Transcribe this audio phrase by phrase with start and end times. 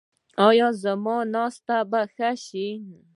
[0.47, 2.67] ایا زما ناسته به ښه شي؟